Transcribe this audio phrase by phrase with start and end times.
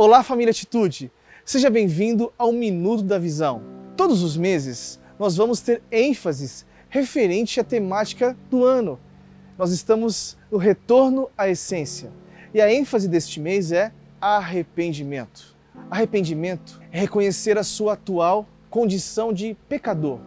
[0.00, 1.10] Olá, família Atitude!
[1.44, 3.60] Seja bem-vindo ao Minuto da Visão.
[3.96, 8.96] Todos os meses nós vamos ter ênfases referente à temática do ano.
[9.58, 12.12] Nós estamos no retorno à essência
[12.54, 15.56] e a ênfase deste mês é arrependimento.
[15.90, 20.20] Arrependimento é reconhecer a sua atual condição de pecador.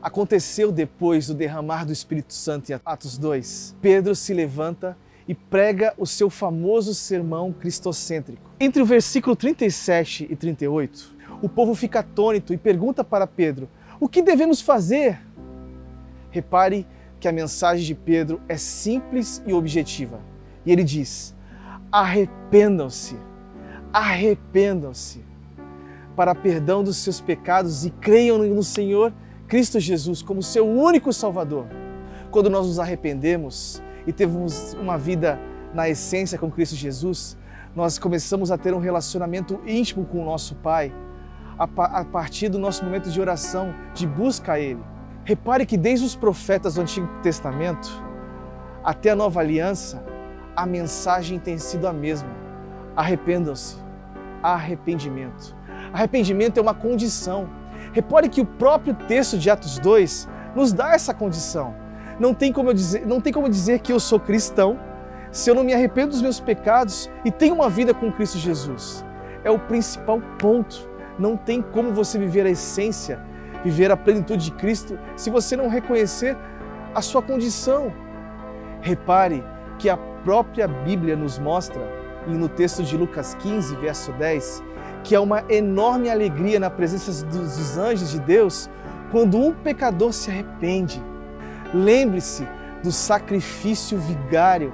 [0.00, 3.74] Aconteceu depois do derramar do Espírito Santo em Atos 2.
[3.82, 4.96] Pedro se levanta
[5.28, 8.50] e prega o seu famoso sermão cristocêntrico.
[8.58, 13.68] Entre o versículo 37 e 38, o povo fica atônito e pergunta para Pedro:
[14.00, 15.20] O que devemos fazer?
[16.30, 16.86] Repare
[17.20, 20.18] que a mensagem de Pedro é simples e objetiva.
[20.64, 21.34] E ele diz:
[21.92, 23.16] Arrependam-se,
[23.92, 25.22] arrependam-se
[26.16, 29.12] para perdão dos seus pecados e creiam no Senhor
[29.46, 31.66] Cristo Jesus como seu único Salvador.
[32.30, 35.38] Quando nós nos arrependemos, e temos uma vida
[35.74, 37.36] na essência com Cristo Jesus,
[37.76, 40.90] nós começamos a ter um relacionamento íntimo com o nosso Pai
[41.58, 44.82] a partir do nosso momento de oração, de busca a Ele.
[45.24, 48.02] Repare que desde os profetas do Antigo Testamento
[48.82, 50.02] até a Nova Aliança,
[50.56, 52.30] a mensagem tem sido a mesma:
[52.96, 53.76] arrependam-se,
[54.42, 55.54] arrependimento.
[55.92, 57.46] Arrependimento é uma condição.
[57.92, 61.87] Repare que o próprio texto de Atos 2 nos dá essa condição.
[62.18, 64.78] Não tem como eu dizer, não tem como dizer que eu sou cristão
[65.30, 69.04] se eu não me arrependo dos meus pecados e tenho uma vida com Cristo Jesus.
[69.44, 70.88] É o principal ponto.
[71.18, 73.20] Não tem como você viver a essência,
[73.64, 76.36] viver a plenitude de Cristo, se você não reconhecer
[76.94, 77.92] a sua condição.
[78.80, 79.44] Repare
[79.78, 81.80] que a própria Bíblia nos mostra,
[82.26, 84.62] e no texto de Lucas 15, verso 10,
[85.02, 88.68] que é uma enorme alegria na presença dos anjos de Deus
[89.10, 91.02] quando um pecador se arrepende
[91.74, 92.46] Lembre-se
[92.82, 94.72] do sacrifício vigário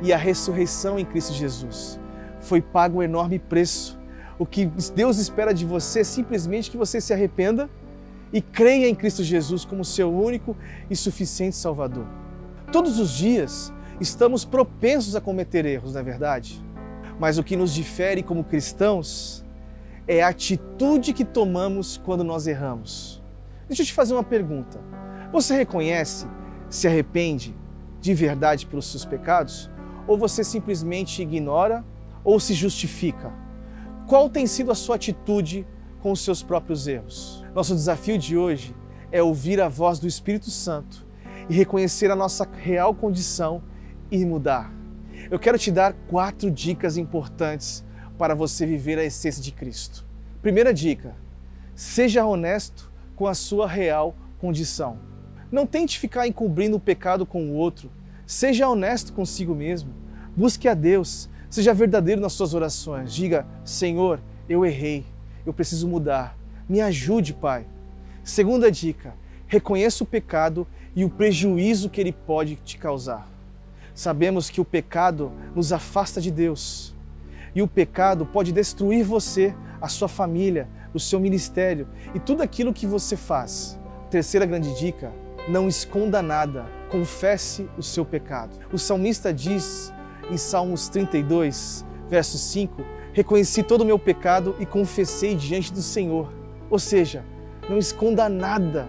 [0.00, 1.98] e a ressurreição em Cristo Jesus.
[2.40, 3.98] Foi pago um enorme preço.
[4.38, 7.68] O que Deus espera de você é simplesmente que você se arrependa
[8.32, 10.56] e creia em Cristo Jesus como seu único
[10.88, 12.06] e suficiente Salvador.
[12.70, 16.62] Todos os dias estamos propensos a cometer erros, não é verdade?
[17.18, 19.44] Mas o que nos difere como cristãos
[20.06, 23.20] é a atitude que tomamos quando nós erramos.
[23.66, 24.78] Deixa eu te fazer uma pergunta.
[25.30, 26.26] Você reconhece,
[26.70, 27.54] se arrepende
[28.00, 29.70] de verdade pelos seus pecados?
[30.06, 31.84] Ou você simplesmente ignora
[32.24, 33.30] ou se justifica?
[34.06, 35.66] Qual tem sido a sua atitude
[36.00, 37.44] com os seus próprios erros?
[37.54, 38.74] Nosso desafio de hoje
[39.12, 41.06] é ouvir a voz do Espírito Santo
[41.46, 43.62] e reconhecer a nossa real condição
[44.10, 44.72] e mudar.
[45.30, 47.84] Eu quero te dar quatro dicas importantes
[48.16, 50.06] para você viver a essência de Cristo.
[50.40, 51.14] Primeira dica:
[51.74, 54.98] seja honesto com a sua real condição.
[55.50, 57.90] Não tente ficar encobrindo o pecado com o outro.
[58.26, 59.90] Seja honesto consigo mesmo.
[60.36, 61.28] Busque a Deus.
[61.48, 63.14] Seja verdadeiro nas suas orações.
[63.14, 65.04] Diga: Senhor, eu errei.
[65.46, 66.36] Eu preciso mudar.
[66.68, 67.66] Me ajude, Pai.
[68.22, 69.14] Segunda dica:
[69.46, 73.26] reconheça o pecado e o prejuízo que ele pode te causar.
[73.94, 76.94] Sabemos que o pecado nos afasta de Deus.
[77.54, 82.74] E o pecado pode destruir você, a sua família, o seu ministério e tudo aquilo
[82.74, 83.78] que você faz.
[84.10, 85.10] Terceira grande dica:
[85.48, 88.56] não esconda nada, confesse o seu pecado.
[88.70, 89.92] O salmista diz
[90.30, 96.30] em Salmos 32, verso 5: Reconheci todo o meu pecado e confessei diante do Senhor.
[96.68, 97.24] Ou seja,
[97.68, 98.86] não esconda nada,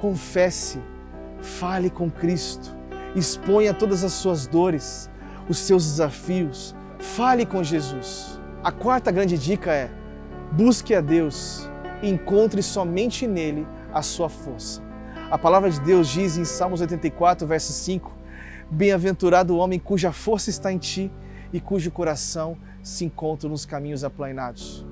[0.00, 0.80] confesse,
[1.40, 2.74] fale com Cristo,
[3.14, 5.10] exponha todas as suas dores,
[5.46, 8.40] os seus desafios, fale com Jesus.
[8.64, 9.90] A quarta grande dica é:
[10.52, 11.68] busque a Deus
[12.02, 14.91] e encontre somente nele a sua força.
[15.32, 18.14] A palavra de Deus diz em Salmos 84, verso 5:
[18.70, 21.10] Bem-aventurado o homem cuja força está em ti
[21.50, 24.84] e cujo coração se encontra nos caminhos aplainados.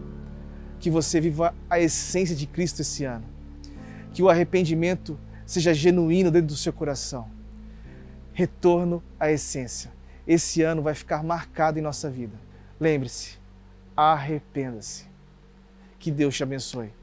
[0.79, 3.27] Que você viva a essência de Cristo esse ano.
[4.15, 7.29] Que o arrependimento seja genuíno dentro do seu coração.
[8.33, 9.93] Retorno à essência.
[10.27, 12.41] Esse ano vai ficar marcado em nossa vida.
[12.81, 13.39] Lembre-se,
[13.95, 15.05] arrependa-se.
[15.99, 16.99] Que Deus te abençoe.